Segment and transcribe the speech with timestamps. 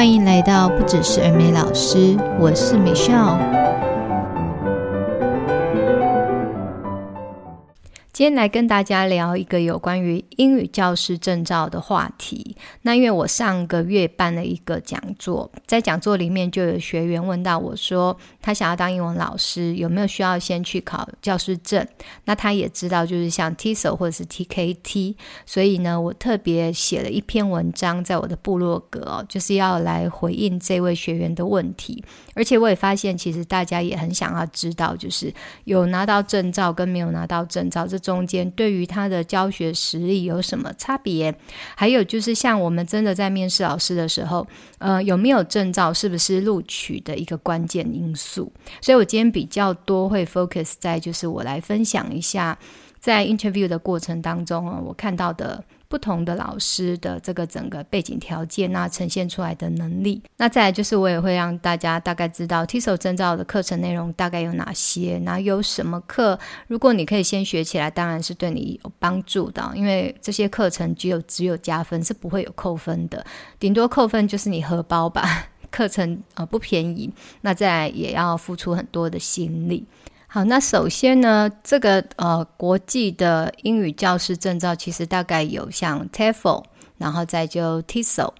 [0.00, 3.38] 欢迎来到不只是耳美老师，我是美笑。
[8.10, 12.49] 今天来跟大家聊一个有关于英语教师证照的话题。
[12.82, 21.86] 那因为我上个月办了一个讲座，在讲座里面就有学员问到我说，他想要当英文老师，有没有需要先去考教师证？
[22.24, 25.14] 那他也知道就是像 TESOL 或者是 TKT，
[25.46, 32.02] 所以呢，我特别写了一篇文章在我的部落格，就是要来回应这位学员的问题。
[32.34, 35.32] 而且我也发现，其实大家也很想要知道，就是
[35.62, 38.00] 有拿到证照跟没有拿到证照这。
[38.00, 41.34] 中间对于他的教学实力有什么差别？
[41.76, 44.44] 还有就是像像我们真的在面试老师的时候，
[44.78, 48.52] 呃，有没有证照是不是录取的一个关键因素？
[48.80, 52.58] 所以我今天比较多会 focus 在就是我来分享一下
[52.98, 55.62] 在 interview 的过程当中啊，我看到的。
[55.90, 73.26] 不同的老师的这个整个背景条件，那呈现出来的能力，那再来就是我也会让大家大概知道 t i s o 证照的课程内容大概有哪些，那有什么课，如果你可以先学起来，当然是对你有帮助的，因为这些课程只有只有加分，是不会有扣分的，
[73.58, 79.84] 顶多扣分就是你荷包吧，课程呃不便宜，那再来也要付出很多的心力。
[80.32, 86.62] 好，那首先呢，这个呃国际的英语教师证照其实大概有像 TEFL，
[86.98, 88.32] 然后再就 TESOL。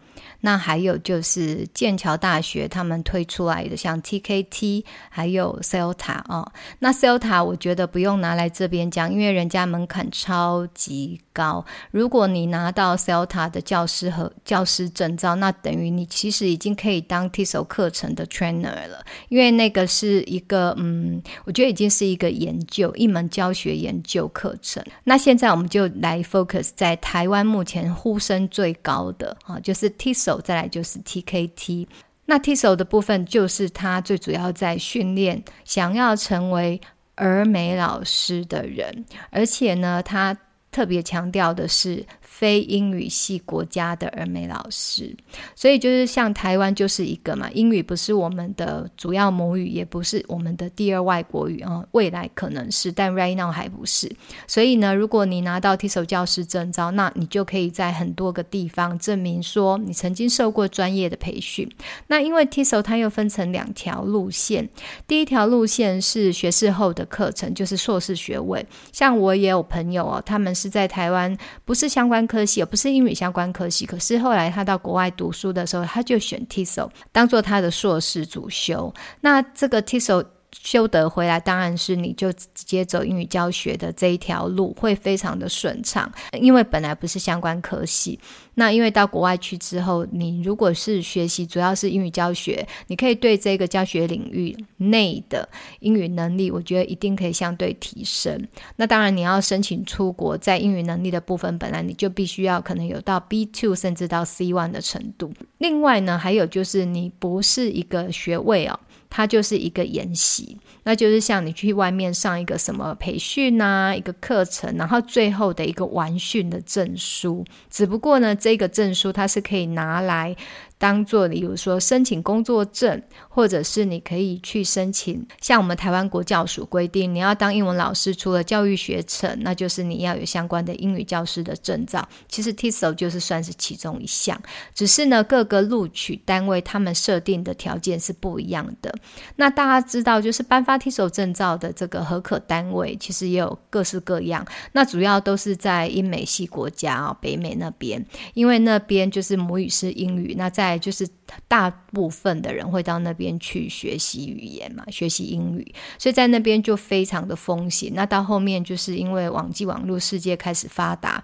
[0.42, 6.50] 那还有就是剑桥大学他们推出来的像 TKT，还有 CELTA 哦。
[6.78, 11.64] 那 CELTA 我觉得不用拿来这边讲，因为人家门槛超级高。
[11.90, 24.82] 如果你拿到 CELTA 的教师和教师证照，那等于你其实已经可以当 TESOL 课程的 trainer 了，因为那个是一个嗯，我觉得已经是一个研究，一门教学研究课程。
[25.04, 30.29] 那现在我们就来 focus 在台湾目前呼声最高的啊，就是 TESOL。
[30.38, 31.86] 再来就是 TKT，
[32.26, 36.78] 那 T 手的部分就是他最主要在训练想要成为
[37.14, 40.36] 儿美老师的人，而且呢，他
[40.70, 42.04] 特别强调的是。
[42.32, 45.14] 非英语系国家的儿美老师，
[45.54, 54.10] 所以就是像台湾就是一个嘛，英语不是我们的主要母语，也不是我们的第二外国语啊，未来可能是，但 right now 还不是。
[54.46, 61.68] 所以呢，如果你拿到 TESOL 教师证照，那你就可以在很多个地方证明说你曾经受过专业的培训。
[62.06, 64.66] 那因为 TESOL 它又分成两条路线，
[65.06, 68.64] 第一条路线是学士后的课程，就是硕士学位。
[68.92, 71.36] 像我也有朋友哦，他们是在台湾，
[71.66, 78.92] 不是相关科系，而不是英语相关科系，可是后来他到国外读书的时候，他就选 TESOL 当做他的硕士主修。
[79.20, 88.18] 那这个 TESOL 修得回来，当然是你就直接走英语教学的这一条路，会非常的顺畅，因为本来不是相关科系。
[88.54, 98.46] 那因为到国外去之后，你如果是学习主要是英语教学，你可以对这个教学领域内的英语能力，我觉得一定可以相对提升。
[98.76, 105.32] 那当然你要申请出国，在英语能力的部分，本来你就必须要可能有到 B two 甚至到 C one 的程度。
[105.58, 108.78] 另外呢，还有就是你不是一个学位哦。
[109.10, 117.44] 它就是一个研习，那就是像你去外面上一个什么培训啊，一个课程，然后最后的一个完训的证书。
[117.68, 120.34] 只不过呢，这个证书它是可以拿来。
[120.80, 132.08] 当做，例如说申请工作证，或者是你可以去申请，像我们台湾国教署规定，你要当英文老师，除了教育学程，那就是你要有相关的英语教师的证照。
[132.28, 134.40] 其实 TESOL 就是算是其中一项，
[134.74, 138.94] 只是呢，各个录取单位他们设定的条件是不一样的。
[139.36, 144.46] 那大家知道，就是颁发 TESOL 证照的这个核可单位，其实也有各式各样。
[144.72, 148.02] 那主要都是在英美系国家啊，北美那边，
[148.32, 150.34] 因为那边就是母语是英语。
[150.38, 151.08] 那在就是
[151.46, 157.92] 大部分的人会到那边去学习语言嘛，学习英语，所以在那边就非常的风险。
[157.94, 161.22] 那到后面就是因为网际网络世界开始发达。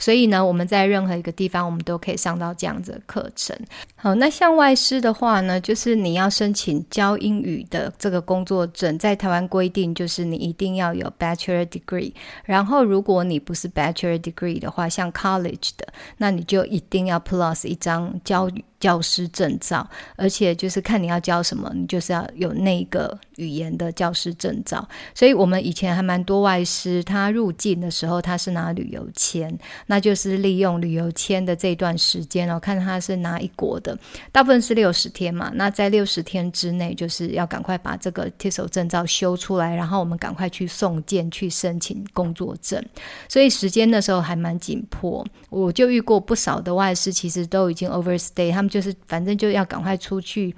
[0.00, 3.58] 所以呢，我们在任何一个地方，我们都可以上到这样子的课程。
[4.00, 12.12] 好，那像外师的话呢，就是你要申请教英语的这个工作证，在台湾规定就是你一定要有 Bachelor Degree。
[12.44, 18.48] 然后，如果你不是 Bachelor Degree 的话，像 College 的，那你就一定要 Plus 一张教
[18.78, 24.88] 教师证照，而且就是看你要教什么，你就是要有那个语言的教师证照。
[25.12, 29.58] 所以我们以前还蛮多外师，他入境的时候他是拿旅游签。
[29.86, 33.87] 那就是利用旅游签的这段时间哦，看他是哪一国的，
[34.30, 35.50] 大部分是六十天嘛。
[35.54, 42.80] 那在六十天之内，就是要赶快把这个 teso 证照修出来，然后我们赶快去送件去申请工作证。
[43.28, 48.62] 所以时间那时候还蛮紧迫，我就遇过不少的外事，其实都已经 overstay，他。
[48.62, 50.54] 们就是反正就要赶快出去。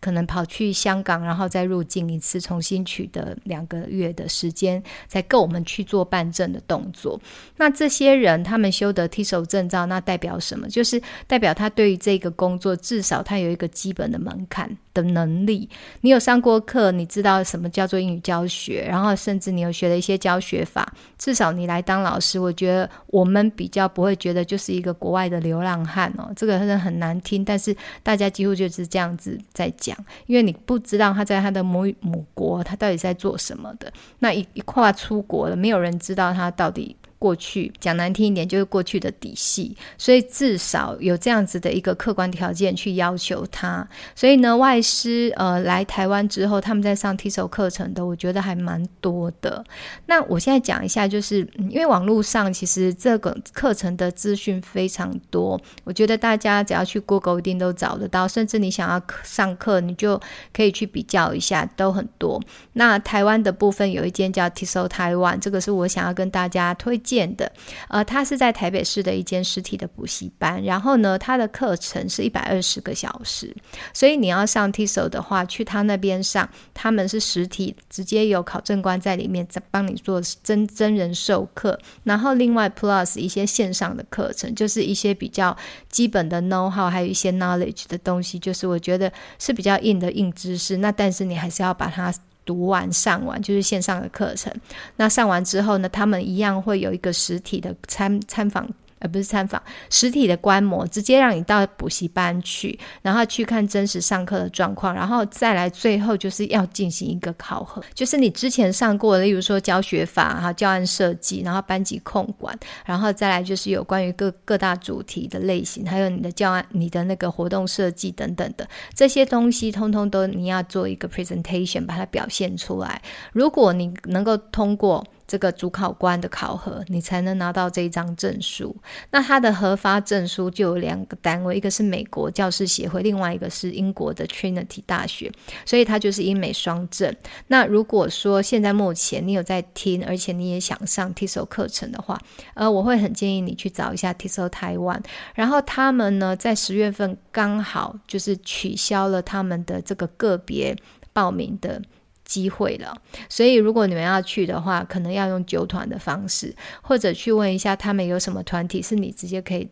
[0.00, 7.18] 可能跑去香港，然后再入境一次，重新取得两个月的时间，才够我们去做办证的动作。
[7.56, 10.68] 那这些人他们修得 T 手证照，那代表什么？
[10.68, 15.68] 就是代表他对于这个工作，至少他有一个基本的门槛的能力。
[16.00, 26.32] 你有上过课，你知道什么叫做英语教学，然后甚至你有学了一些教学法，至少你来当老师，我觉得我们比较不会觉得就是一个国外的流浪汉哦。
[26.34, 29.96] 这个真的很难听，但是大家几乎就是这样子在讲。
[30.26, 33.92] 因为你不知道他在他的母母国，他到底在做什么的。
[34.20, 36.96] 那一一跨出国了，没有人知道他到底。
[37.18, 43.86] 过去讲难听一点，就是过去的底细，所以至少有这样子的一个客观条件去要求他。
[44.14, 49.64] 所以呢，外师呃来台湾之后，他们在上 teso 课程的，我觉得还蛮多的。
[50.06, 60.20] 那我现在讲一下，就是因为网络上其实这个课程的资讯非常多，我觉得大家只要去 Google 一定都找得到，甚至你想要上课，你就
[60.52, 62.40] 可以去比较一下，都很多。
[62.74, 67.50] 那台湾的部分有一间叫 TESOL Taiwan，这个是我想要跟大家推建的，
[67.88, 73.54] 呃，他是在台北市的一间实体的补习班，然后呢，他的课程是一百二十个小时，
[73.94, 85.56] 所以你要上 TESOL 的话，去他那边上，他们是实体，直接有考证官在里面在帮你做真真人授课，然后另外 Plus 一些线上的课程，就是一些比较
[85.88, 92.12] 基本的 know how，还有一些 knowledge 的东西，就是我觉得是比较硬的硬知识，那但是你还是要把它。
[92.46, 94.50] 读完上完就是线上的课程，
[94.96, 98.66] 那上完之后呢，他们一样会有一个实体的参参访。
[99.06, 123.00] 不是参访实体的观摩，直接让你到补习班去，然后去看真实上课的状况，然后再来最后就是要进行一个考核，就是你之前上过的，例如说教学法哈、教案设计，然后班级控管，然后再来就是有关于各各大主题的类型，还有你的教案、你的那个活动设计等等的这些东西，通通都你要做一个 presentation，把它表现出来。
[123.32, 125.04] 如果你能够通过。
[125.26, 128.74] 这个主考官的考核，你才能拿到这一张证书。
[129.10, 135.32] 那它的核发证书就有两个单位，一个是美国教师协会，另外一个是英国的 Trinity 大学，
[135.64, 137.14] 所以它就是英美双证。
[137.48, 142.20] 那如果说现在目前你有在听，而且你也想上 TESOL 课程的话，
[142.54, 145.02] 呃，我会很建议你去找一下 TESOL 台湾。
[145.34, 150.76] 然后他们呢，在十月份刚好就是取消了他们的这个个别
[151.12, 151.82] 报名的。
[152.26, 152.94] 机会了，
[153.30, 159.70] 所以如果你们要去的话，可能要用九团的方式，或者去问一下他们有什么团体是你直接可以。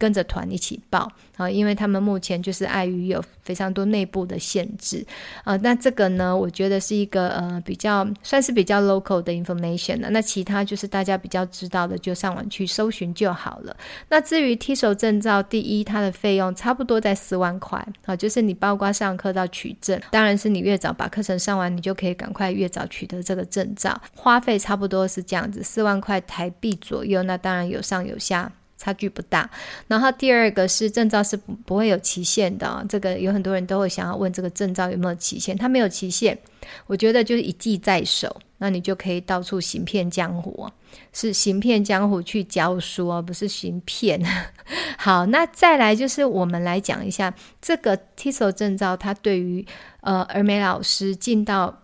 [0.00, 5.06] 跟着团一起报啊，因为他们目前就是碍于有非常多内部的限制
[5.44, 5.54] 啊。
[5.58, 10.08] 那这个呢，我觉得是一个呃比较算是比较 local 的 information 了。
[10.08, 13.76] 那其他就是大家比较知道的，就上网去搜寻就好了。
[14.08, 27.22] 那至于 TESOL 证照，第一它的费用差不多在四万块啊，就是你包括上课到取证，当然是你越早把课程上完，你就可以赶快越早取得这个证照，花费差不多是这样子，四万块台币左右。
[27.24, 28.50] 那当然有上有下。
[28.80, 29.48] 差距不大，
[29.88, 36.36] 然后第二个是证照是不不会有期限的哦，这个有很多人都会想要问这个证照有没有期限，它没有期限，
[36.86, 40.66] 我觉得就是一技在手，那你就可以到处行骗江湖，
[41.12, 44.18] 是行骗江湖去教书哦，不是行骗。
[44.96, 49.66] 好，那再来就是我们来讲一下这个 TESOL 证照，它对于
[50.00, 51.82] 呃儿美老师进到。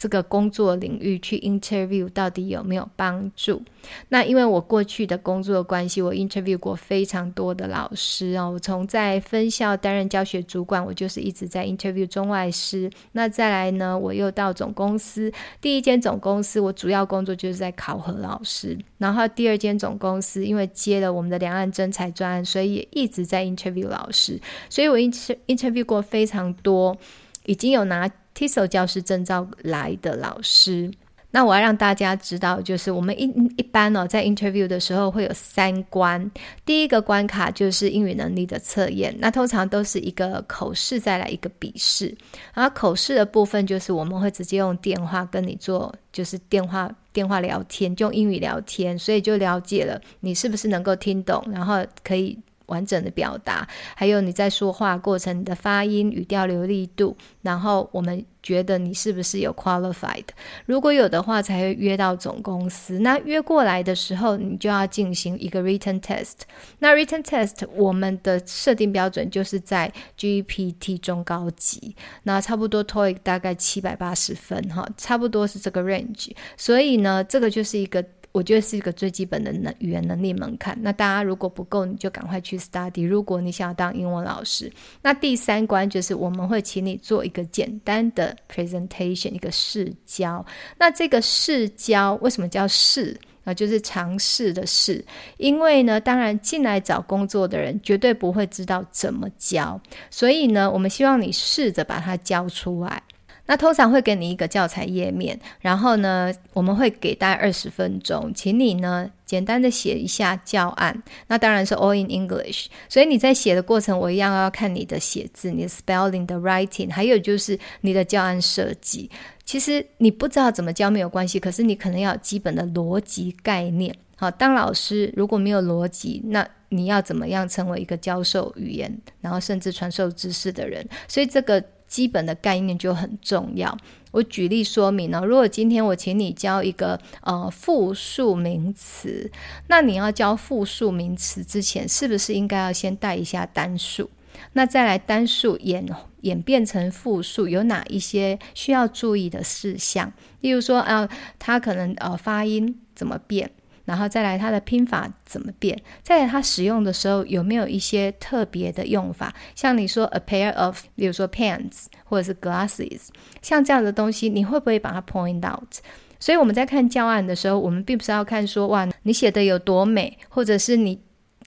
[0.00, 3.62] 这个工作领域去 interview 到底有没有帮助？
[4.08, 8.52] 那因为我过去的工作的关系，我 interview 过非常多的老师哦。
[8.54, 12.90] 我从在分校担任教学主管，我就是一直在 interview 中外师。
[13.12, 15.30] 那再来呢，我又到总公司，
[15.60, 18.78] 第一间总公司我主要工作就是在考核老师。
[18.96, 24.40] 然后第二间总公司，因为接了我们的两岸征才专案，所以也一直在 interview 老师。
[24.70, 26.96] 所以我 inter interview 过非常多，
[27.44, 28.10] 已经有拿。
[28.36, 30.90] TESOL 教师证照来的老师，
[31.32, 33.24] 那我要让大家知道，就是我们一
[33.56, 36.30] 一般、哦，在 interview 的时候会有三关，
[36.64, 42.16] 第一个关卡就是英语能力的测验，那通常都是一个口试再来一个笔试，
[42.54, 52.38] 然后口试的部分就是我们会直接用电话跟你做，就是电话电话聊天，就用英语聊天，所以就了解了你是不是能够听懂，然后可以。
[52.70, 60.24] 完整的表达，还有你在说话过程的发音、语调、流利度，然后我们觉得你是不是有 qualified？
[60.64, 63.00] 如果有的话，才会约到总公司。
[63.00, 66.36] 那约过来的时候，你就要进行一个 written test。
[66.78, 76.30] 那 written test 我们的设定标准就是在 GPT 中高级，那差不多 TOEIC 大概七百八十分哈，差不多是这个 range。
[76.56, 78.02] 所以呢，这个就是一个。
[78.32, 80.78] 我觉得是一个最基本的能语言能力门槛。
[80.82, 83.06] 那大家如果不够，你就赶快去 study。
[83.06, 84.72] 如果你想要当英文老师，
[85.02, 90.44] 那第三关就是我们会请你做一个简单的 presentation，一个试教。
[90.78, 93.18] 那这个试教为什么叫试？
[93.42, 95.02] 啊，就是尝试的试。
[95.38, 103.02] 因为呢，当然进来找工作的人绝对不会知道怎么教，所以呢，我们希望你试着把它教出来。
[103.50, 111.02] 那通常会给你一个教材页面，然后呢，我们会给大概二十分钟，请你呢简单的写一下教案。
[111.26, 119.10] 那当然是 all in English，所以你在写的过程，我一样要看你的写字、你的 spelling 的 writing，还有就是你的教案设计。
[119.44, 123.92] 其实你不知道怎么教没有关系，可是你可能要基本的逻辑概念。
[124.14, 130.88] 好，当老师如果没有逻辑，那你要怎么样成为一个教授语言，然后甚至传授知识的人？
[131.08, 131.60] 所以这个。
[131.90, 133.76] 基本的概念就很重要。
[134.12, 139.30] 我举例说明呢，如果今天我请你教一个呃复数名词，
[139.66, 144.08] 那你要教复数名词之前，是不是应该要先带一下单数？
[144.54, 145.86] 那再来单数演
[146.22, 150.12] 演变成复数，有哪一些需要注意的事项？
[150.40, 153.50] 例如说啊，它可能呃发音怎么变？
[153.90, 155.76] 然后再来它的拼法怎么变？
[156.00, 159.34] 再来它使用的时候有没有一些特别的用法？
[159.56, 163.08] 像你说 a pair of，比如说 pants 或者是 glasses，
[163.42, 165.74] 像这样的东西，你会不会把它 point out？
[166.20, 171.00] 所以我们在看教案的时候，我们并不是要看说哇，你写的有多美，或者是你。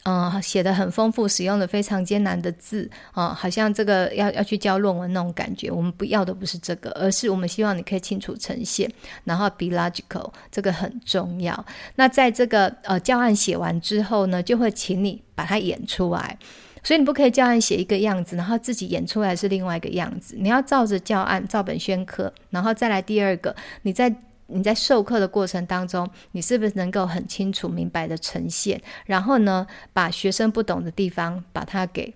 [0.06, 5.72] 嗯，写的很丰富，使用的非常艰难的字啊、好像这个要要去教论文那种感觉。
[5.72, 8.92] 我们不要的不是这个，而是我们希望你可以清楚呈现，
[9.24, 11.66] 然后 be logical，这个很重要。
[11.96, 16.38] 那在这个呃教案写完之后呢，就会请你把它演出来。
[16.84, 20.36] 所以你不可以教案写一个样子，然后自己演出来是另外一个样子。
[20.38, 24.14] 你要照着教案照本宣科，然后再来第二个，你在。
[24.54, 28.82] 你在授课的过程当中，你是不是能够很清楚明白的呈现？
[29.06, 32.14] 然后呢，把学生不懂的地方把它给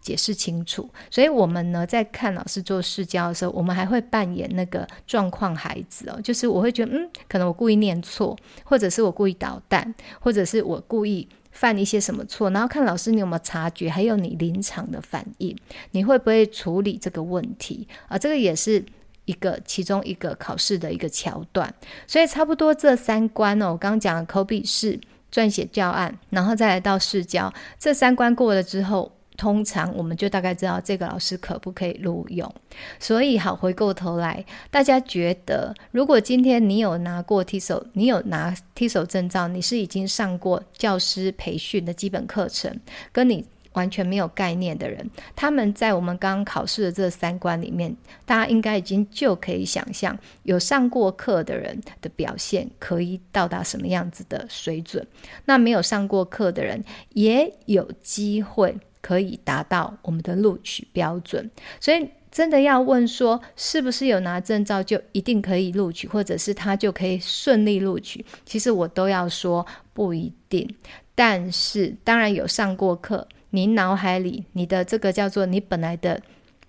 [0.00, 0.88] 解释清楚。
[1.10, 15.56] 所以，我们呢在看老师做试教的时候，我们还会扮演那个状况孩子哦，就是我会觉得，嗯，可能我故意念错，或者是我故意捣蛋，或者是我故意犯一些什么错，然后看老师你有没有察觉，还有你临场的反应，
[15.92, 18.18] 你会不会处理这个问题啊？
[18.18, 18.84] 这个也是。
[19.24, 21.72] 一个其中一个考试的一个桥段，
[22.06, 25.00] 所以差不多这三关哦，我刚刚讲的口笔试、
[25.32, 32.54] 撰写教案，然后再来到试教，这三关过了之后，通常我们就大概知道这个老师可不可以录用。
[32.98, 42.78] 所以好，回过头来，大家觉得，如果今天你有拿过 TESOL，你有拿 TESOL 证照，你是已经上过教师培训的基本课程，
[43.10, 43.46] 跟你。
[43.74, 55.06] 完全没有概念的人，他们在我们刚刚考试的这三关里面，大家应该已经就可以想象，有上过课的人的表现可以到达什么样子的水准。
[55.44, 61.50] 那没有上过课的人，也有机会可以达到我们的录取标准。
[61.80, 68.24] 所以，真的要问说，是不是有拿证照就一定可以录取，或者是他就可以顺利录取？
[68.46, 70.68] 其实我都要说不一定。
[71.16, 73.26] 但是，当然有上过课。
[73.54, 76.20] 你脑海里，你的这个叫做你本来的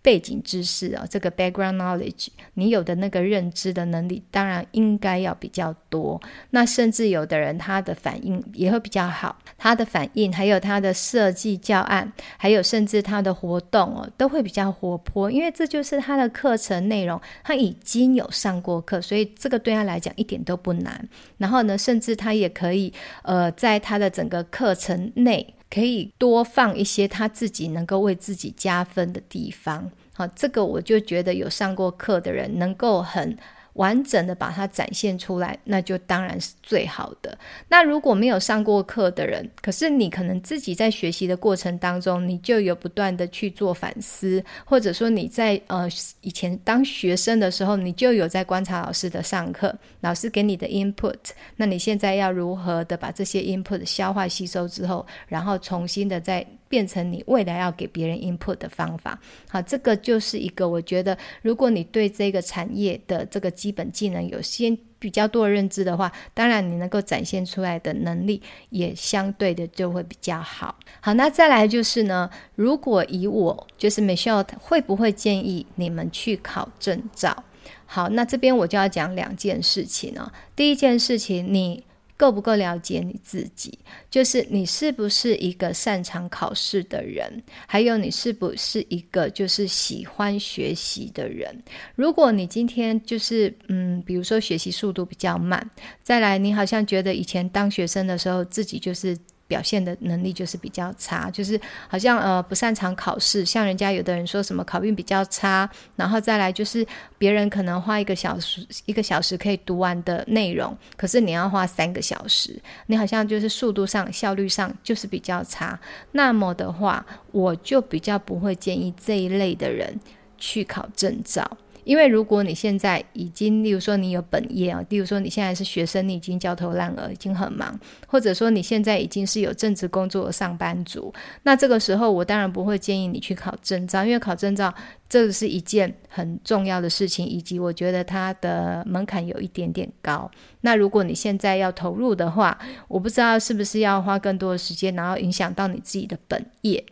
[0.03, 6.21] 背景知识啊，这个 background knowledge，你有的那个认知的能力，当然应该要比较多。
[6.51, 21.09] 那甚至有的人他的反应也会比较好，他的反应还有他的设计教案，还有甚至他的活动哦，都会比较活泼，因为这就是他的课程内容，他已经有上过课，所以这个对他来讲一点都不难。
[21.39, 25.54] 然后呢，甚至他也可以呃，在他的整个课程内。
[25.69, 33.37] 可以多放一些他自己能够为自己加分的地方，好，这个我就觉得有上过课的人能够很。
[33.75, 37.37] 完整的把它展现出来，那就当然是最好的。
[37.69, 45.87] 那如果没有上过课的人，可是你可能自己在学习的过程当中，你就有不断的去做反思，或者说你在呃
[46.21, 51.15] 以前当学生的时候，你就有在观察老师的上课，老师给你的 input，
[51.57, 56.45] 那你现在要如何的把这些 input 消化吸收之后，然后重新的再。
[56.67, 59.19] 变成你未来要给别人 input 的方法，
[59.49, 70.75] 好，这个就是一个我觉得，如果你对这个产业的这个基本技能有些比较多的认知的话，当然你能够展现出来的能力也相对的就会比较好。
[70.99, 77.43] 好，那再来就是呢，如果以我就是 Michelle 会不会建议你们去考证照？
[77.85, 80.31] 好，那这边我就要讲两件事情哦。
[80.55, 81.83] 第一件事情，你
[82.17, 83.77] 够不够了解你自己？
[84.09, 87.43] 就是你是不是一个擅长考试的人？
[87.67, 91.63] 还有你是不是一个就是喜欢学习的人？
[91.95, 95.69] 如果你今天就是嗯，比如说学习速度比较慢，
[96.03, 99.17] 再来你好像觉得以前当学生的时候自己就是。
[99.47, 106.85] 表现的能力就是比较差，就是好像呃不擅长考试，像人家有的人说什么考运比较差，然后再来就是
[107.17, 115.79] 别人可能花一个小时一个小时可以读完的内容，可是你要花三个小时，你好像就是速度上效率上就是比较差。
[116.11, 119.99] 那么的话，我就比较不会建议这一类的人
[120.37, 121.57] 去考证照。
[121.85, 131.13] 因为如果你现在已经，例如说你有本业啊，例如说你现在是学生，你已经焦头烂额，已经很忙，或者说你现在已经是有正职工作的上班族，
[131.43, 134.73] 那这个时候我当然不会建议你去考证照，因为考证照
[135.07, 140.29] 这是一件很重要的事情，以及我觉得它的门槛有一点点高。
[140.61, 146.83] 那如果你现在要投入的话，我不知道是不是要花更多的时间，然后影响到你自己的本业。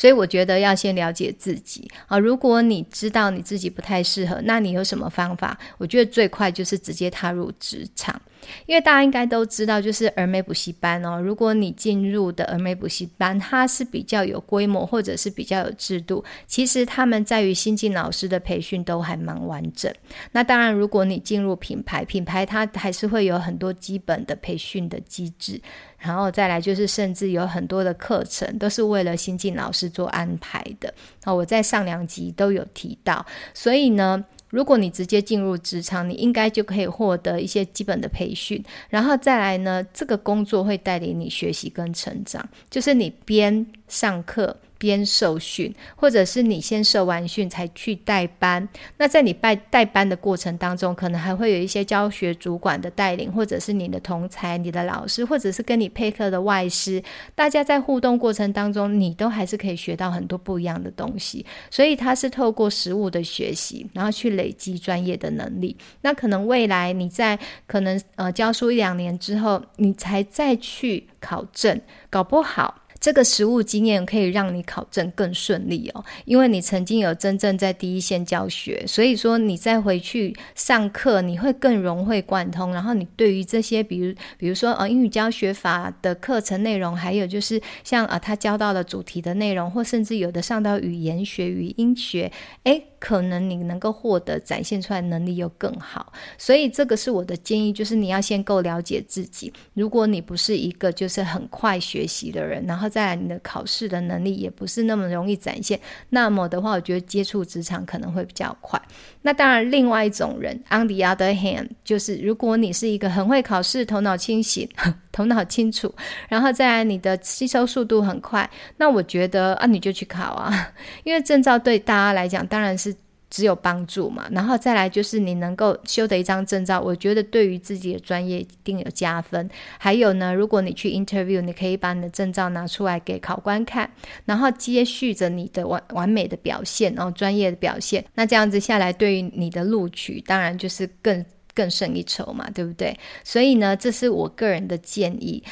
[0.00, 2.18] 所以我觉得要先了解自己啊。
[2.18, 5.58] 如果你知道你自己不太适合，那你有什么方法？
[5.76, 8.18] 我觉得最快就是直接踏入职场。
[8.64, 11.20] 因为大家应该都知道，就是儿美补习班哦。
[11.20, 16.24] 如果你进入的儿美补习班，它是比较有规模，或者是比较有制度。
[16.46, 19.92] 其实他们在于新进老师的培训都还蛮完整。
[20.32, 25.60] 那当然，如果你进入品牌，品牌它还是会有很多基本的培训的机制，
[26.00, 30.92] 然后再来就是甚至有很多的课程都是为了新进老师做安排的。
[31.22, 34.24] 啊，我在上两集都有提到，所以呢。
[34.50, 44.56] 如果你直接进入职场，你应该就可以获得一些基本的培训，然后再来呢，这个工作会带领你学习跟成长，就是你边上课。
[44.80, 48.66] 边受训，或者是你先受完训才去带班。
[48.96, 57.02] 那在你带带班的过程当中，可能还会有一些教学主管的带领，或者是你的同才、你的老师，或者是跟你配课的外师。
[57.34, 61.44] 大家在互动过程当中，你都还是可以学到很多不一样的东西。
[61.70, 65.76] 所以它是透过实务的学习，然后去累积专业的能力。
[66.00, 72.76] 那可能未来你在可能呃教书一两年之后，你才再去考证，搞不好。
[73.00, 82.74] 这个实务经验可以让你考证更顺利哦，因为你曾经有真正在第一线教学，所以说你再回去上课，你会更融会贯通。
[82.74, 92.30] 然后你对于这些，比如比如说呃英语教学法的课程内容，还有就是像呃他教到的主题的内容，或甚至有的上到语言学、语音学，
[92.64, 92.89] 诶。
[93.00, 99.52] 可能你能够获得展现出来能力又更好，所以这个是我的建议，就是你要先够了解自己。
[99.74, 108.80] 如果你不是一个就是很快学习的人，然后再来你的考试的能力也不是那么容易展现，那么的话，我觉得接触职场可能会比较快。
[109.22, 114.68] 那当然，另外一种人，on the other hand，就是如果你是一个很会考试、头脑清醒、
[115.12, 115.94] 头脑清楚，
[116.28, 120.72] 然后再来你的吸收速度很快，那我觉得啊，你就去考啊，
[121.04, 122.94] 因为证照对大家来讲当然是。
[123.30, 129.48] 只有帮助嘛，然后再来就是你能够修得一张证照，我觉得对于自己的专业一定有加分。
[129.78, 133.88] 还有呢，如果你去 interview，你可以把你的证照拿出来给考官看，
[134.24, 142.98] 然后接续着你的完完美的表现，然后专业的表现，那这样子下来，对于你的录取当然就是更更胜一筹嘛，对不对？
[143.22, 145.42] 所以呢，这是我个人的建议。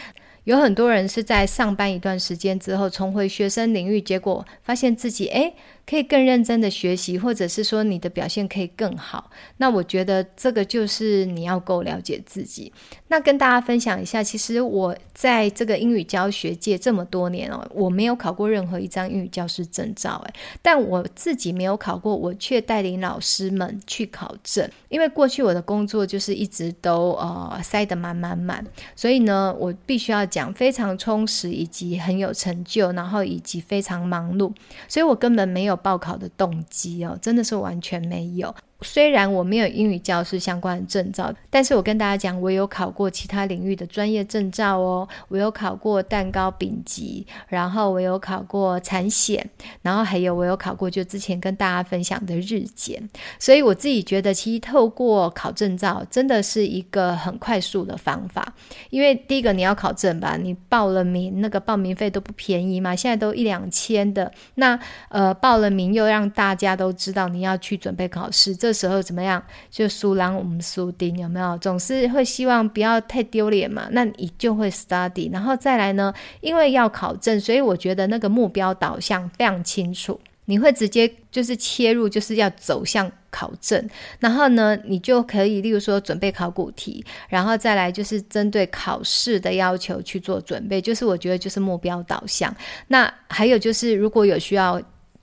[0.45, 5.55] 有很多人是在上班一段时间之后重回学生领域，结果发现自己诶。
[5.88, 9.31] 可以更认真的学习，或者是说你的表现可以更好。
[9.57, 12.70] 那我觉得这个就是你要够了解自己。
[13.07, 24.68] 那跟大家分享一下，其实我在这个英语教学界这么多年哦，我没有考过任何一张英语教师证照，诶，但我自己没有考过，我却带领老师们去考证。
[24.90, 28.62] 因为过去我的工作就是一直都呃塞得满满满，
[28.94, 34.53] 所以呢，我必须要讲非常充实，以及很有成就，然后以及非常忙碌，
[34.87, 35.78] 所以我根本没有。
[35.79, 38.55] 报考的动机哦，真的是完全没有。
[38.83, 45.09] 虽然我没有英语教师相关的证照，但是我跟大家讲，我有考过其他领域的专业证照哦。
[45.27, 49.45] 我有考过蛋糕丙级，然后我有考过产险，
[49.83, 53.03] 然后还有我有考过就之前跟大家分享的日检。
[53.41, 58.55] 所以我自己觉得，其实透过考证照真的是一个很快速的方法。
[58.91, 64.33] 因为第一个你要考证吧，你报了名，那个报名费都不便宜嘛，现在都一两千的。
[64.55, 68.68] 那呃报了名又让大家都知道你要去准备考试，这。
[68.69, 69.43] 这时候怎么样？
[69.71, 71.57] 就输狼我们输丁有没有？
[71.57, 73.89] 总是会希望不要太丢脸嘛。
[73.93, 76.13] 那你就会 study，然后再来呢？
[76.43, 80.21] 因为要考证，所以我觉得那个目标导向非常清楚。
[80.45, 92.55] 你会直接就是切入，就是要走向考证，然后呢，你就可以，例如说准备考古题，然后再来就是针对考试的要求去做准备，就是我觉得就是目标导向。
[92.89, 94.79] 那还有就是如果有需要。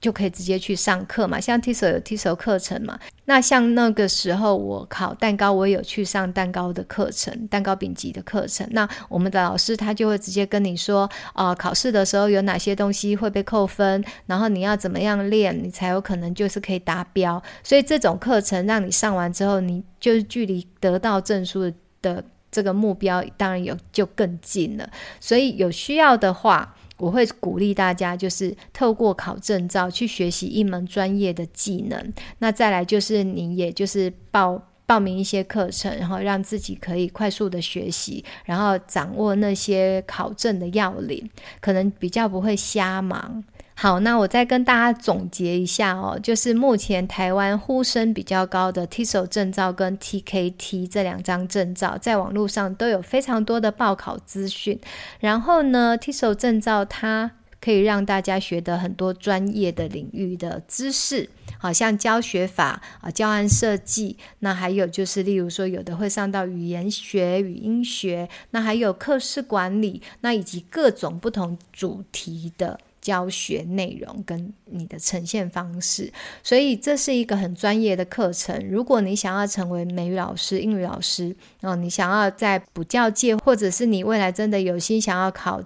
[0.06, 3.00] 就可以直接去上课嘛，像 TESOL 有 TESOL 课程嘛。
[3.26, 8.68] 那像那个时候我考蛋糕，我有去上蛋糕的课程，蛋糕丙级的课程。
[8.70, 17.42] 那我们的老师他就会直接跟你说，呃，考试的时候有哪些东西会被扣分，然后你要怎么样练，你才有可能就是可以达标。
[17.64, 24.88] 所以这种课程让你上完之后，你就是距离得到证书的这个目标，当然有就更近了。
[25.20, 26.76] 所以有需要的话。
[26.98, 32.14] 我会鼓励大家，就是透过考证照去学习一门专业的技能。
[32.40, 41.30] 那再来就是，你也就是报报名一些课程，然后让自己可以快速的学习，然后掌握那些考证的要领，
[41.60, 43.44] 可能比较不会瞎忙。
[43.78, 54.80] 好，那我再跟大家总结一下哦，就是目前台湾呼声比较高的 TESOL 证照跟 TKT 这两张证照，在网络上都有非常多的报考资讯。
[55.20, 72.80] 然后呢，TESOL 证照它可以让大家学得很多专业的领域的知识，好像教学法啊、教案设计，那还有就是例如说有的会上到语言学、语音学，那还有课室管理，那以及各种不同主题的。
[73.06, 78.60] 教学内容跟你的呈现方式，所以这是一个很专业的课程。
[78.68, 85.62] 如果你想要成为美语老师、英语老师，哦，你想要在补教界，或者是你未来真的有心想要考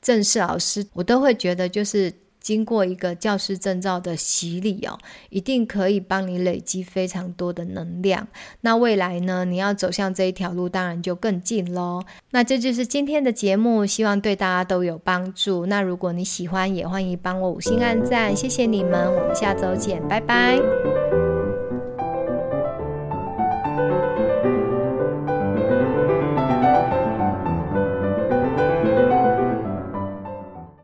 [0.00, 2.10] 正式老师，我都会觉得就是。
[2.40, 4.98] 经过一个教师证照的洗礼哦，
[5.30, 8.26] 一定可以帮你累积非常多的能量。
[8.62, 12.02] 那未来呢，你要走向这一条路，当然就更近喽。
[12.30, 15.66] 那这就是今天的节目，希望对大家都有帮助。
[15.66, 21.07] 那如果你喜欢，也欢迎帮我五星按赞，谢谢你们，我们下周见，拜拜。